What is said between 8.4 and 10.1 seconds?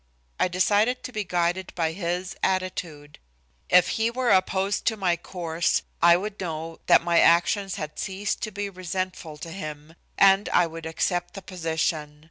to be resentful to him,